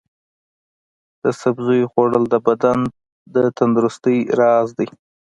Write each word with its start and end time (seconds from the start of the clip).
د 1.23 1.25
سبزیو 1.41 1.89
خوړل 1.91 2.23
د 2.29 2.35
بدن 2.47 2.79
د 3.33 3.35
تندرستۍ 3.57 4.17
راز 4.39 4.67
دی. 4.77 4.87